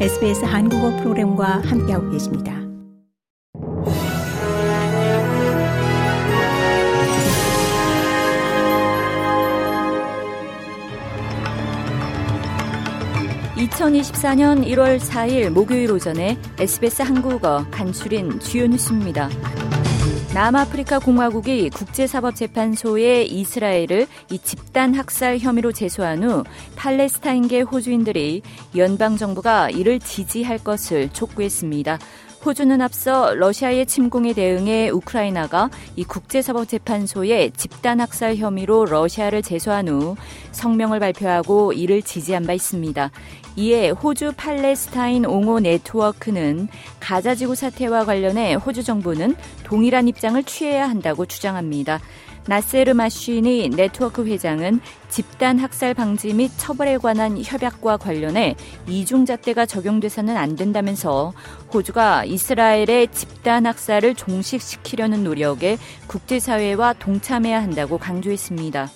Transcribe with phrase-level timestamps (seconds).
[0.00, 2.52] SBS 한국어 프로그램과 함께하고 계십니다.
[13.56, 19.28] (2024년 1월 4일) 목요일 오전에 SBS 한국어 간추린 주요 뉴스입니다.
[20.34, 26.42] 남아프리카 공화국이 국제사법재판소에 이스라엘을 이 집단 학살 혐의로 제소한 후
[26.74, 28.42] 팔레스타인계 호주인들이
[28.76, 32.00] 연방 정부가 이를 지지할 것을 촉구했습니다.
[32.44, 40.14] 호주는 앞서 러시아의 침공에 대응해 우크라이나가 이 국제사법재판소에 집단학살 혐의로 러시아를 제소한 후
[40.52, 43.10] 성명을 발표하고 이를 지지한 바 있습니다.
[43.56, 46.68] 이에 호주 팔레스타인 옹호 네트워크는
[47.00, 52.00] 가자지구 사태와 관련해 호주 정부는 동일한 입장을 취해야 한다고 주장합니다.
[52.46, 60.56] 나세르 마쉬니 네트워크 회장은 집단 학살 방지 및 처벌에 관한 협약과 관련해 이중잣대가 적용돼서는 안
[60.56, 61.32] 된다면서
[61.72, 68.90] 호주가 이스라엘의 집단 학살을 종식시키려는 노력에 국제사회와 동참해야 한다고 강조했습니다.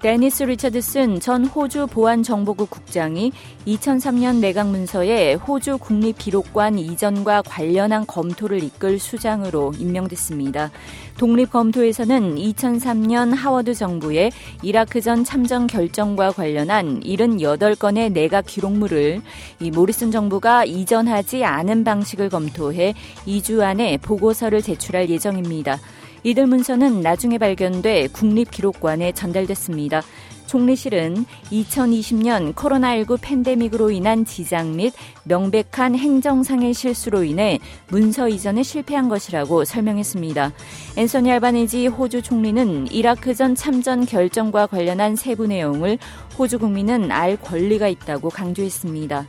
[0.00, 3.32] 데니스 리처드슨 전 호주 보안정보국 국장이
[3.66, 10.70] 2003년 내각 문서에 호주 국립기록관 이전과 관련한 검토를 이끌 수장으로 임명됐습니다.
[11.18, 14.30] 독립검토에서는 2003년 하워드 정부의
[14.62, 19.20] 이라크 전 참전 결정과 관련한 78건의 내각 기록물을
[19.58, 22.94] 이 모리슨 정부가 이전하지 않은 방식을 검토해
[23.26, 25.80] 2주 안에 보고서를 제출할 예정입니다.
[26.24, 30.02] 이들 문서는 나중에 발견돼 국립기록관에 전달됐습니다.
[30.48, 37.58] 총리실은 2020년 코로나19 팬데믹으로 인한 지장 및 명백한 행정상의 실수로 인해
[37.88, 40.52] 문서 이전에 실패한 것이라고 설명했습니다.
[40.96, 45.98] 앤서니 알바니지 호주 총리는 이라크 전 참전 결정과 관련한 세부 내용을
[46.38, 49.26] 호주 국민은 알 권리가 있다고 강조했습니다.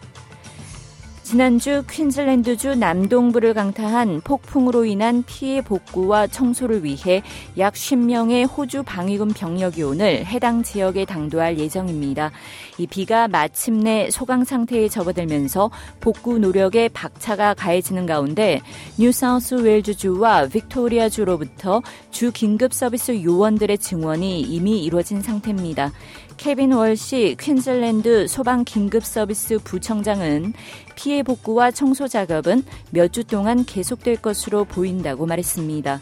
[1.30, 7.22] 지난주 퀸즐랜드주 남동부를 강타한 폭풍으로 인한 피해 복구와 청소를 위해
[7.59, 12.31] 약 10명의 호주 방위군 병력이 오늘 해당 지역에 당도할 예정입니다.
[12.79, 15.69] 이 비가 마침내 소강 상태에 접어들면서
[16.00, 18.59] 복구 노력에 박차가 가해지는 가운데
[18.97, 25.91] 뉴사우스 웨일즈주와 빅토리아주로부터 주 긴급 서비스 요원들의 증원이 이미 이루어진 상태입니다.
[26.39, 30.53] 케빈 월시 퀸즐랜드 소방 긴급 서비스 부청장은
[30.95, 35.99] 피해 복구와 청소 작업은 몇 주 동안 계속될 것으로 보인다고 말했습니다.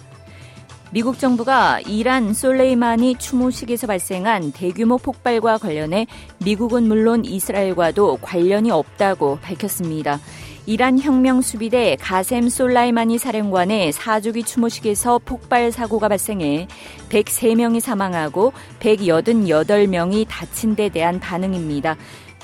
[0.89, 10.19] 미국 정부가 이란 솔레이마니 추모식에서 발생한 대규모 폭발과 관련해 미국은 물론 이스라엘과도 관련이 없다고 밝혔습니다.
[10.65, 16.67] 이란 혁명 수비대 가셈 솔라이마니 사령관의 사주기 추모식에서 폭발 사고가 발생해
[17.09, 21.97] 103명이 사망하고 188명이 다친 데 대한 반응입니다.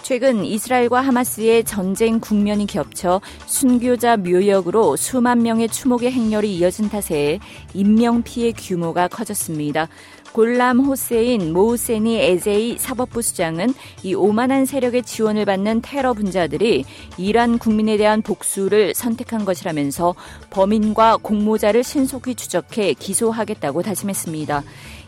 [0.04, 7.40] 최근 이스라엘과 하마스의 전쟁 국면이 겹쳐 순교자 묘역으로 수만 명의 추목의 행렬이 이어진 탓에
[7.74, 9.88] 인명 피해 규모가 커졌습니다.
[10.34, 13.72] 골람 호세인 모우세니 에제이 사법부 수장은
[14.02, 16.86] 이 오만한 세력의 지원을 받는 테러 분자들이
[17.20, 20.16] 이란 국민에 대한 복수를 선택한 것이라면서
[20.50, 24.64] 범인과 공모자를 신속히 추적해 기소하겠다고 다짐했습니다.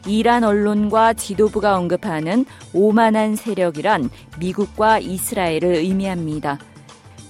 [0.05, 6.59] 이란 언론과 지도부가 언급하는 오만한 세력이란 미국과 이스라엘을 의미합니다.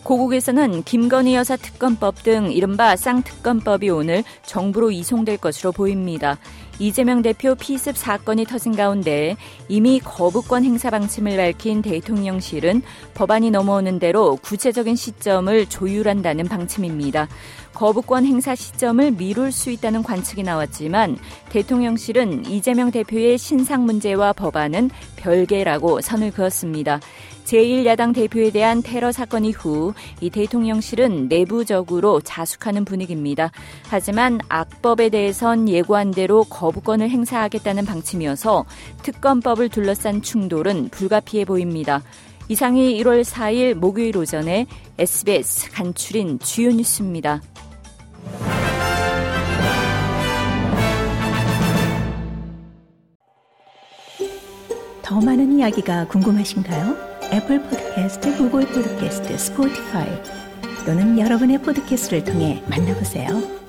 [0.05, 6.37] 고국에서는 김건희 여사 특검법 등 이른바 쌍특검법이 오늘 정부로 이송될 것으로 보입니다.
[6.79, 9.37] 이재명 대표 피습 사건이 터진 가운데
[9.69, 12.81] 이미 거부권 행사 방침을 밝힌 대통령실은
[13.13, 17.27] 법안이 넘어오는 대로 구체적인 시점을 조율한다는 방침입니다.
[17.73, 21.17] 거부권 행사 시점을 미룰 수 있다는 관측이 나왔지만
[21.49, 27.01] 대통령실은 이재명 대표의 신상 문제와 법안은 별개라고 선을 그었습니다.
[27.45, 33.51] 제1야당 대표에 대한 테러 사건 이후 이 대통령실은 내부적으로 자숙하는 분위기입니다.
[33.87, 38.65] 하지만 악법에 대해선 예고한 대로 거부권을 행사하겠다는 방침이어서
[39.03, 42.01] 특검법을 둘러싼 충돌은 불가피해 보입니다.
[42.47, 44.65] 이상이 1월 4일 목요일 오전에
[44.97, 47.41] SBS 간추린 주요 뉴스입니다.
[55.01, 56.95] 더 많은 이야기가 궁금하신가요?
[57.31, 60.09] 애플 포드캐스트, 구글 포드캐스트, 스포티파이
[60.85, 63.64] 또는 여러분의 포드캐스트를 통해 만나보세요.